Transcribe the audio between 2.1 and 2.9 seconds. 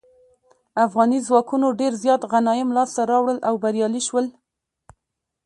غنایم